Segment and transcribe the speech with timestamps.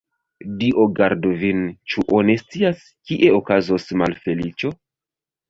[0.61, 1.59] Dio gardu vin,
[1.93, 4.75] ĉu oni scias, kie okazos malfeliĉo?